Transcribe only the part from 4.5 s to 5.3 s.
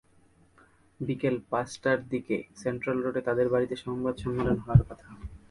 হওয়ার কথা।